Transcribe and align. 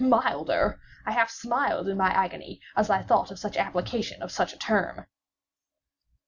Milder! 0.03 0.79
I 1.05 1.11
half 1.11 1.29
smiled 1.29 1.87
in 1.87 1.95
my 1.95 2.09
agony 2.09 2.59
as 2.75 2.89
I 2.89 3.03
thought 3.03 3.29
of 3.29 3.37
such 3.37 3.55
application 3.55 4.23
of 4.23 4.31
such 4.31 4.51
a 4.51 4.57
term. 4.57 5.05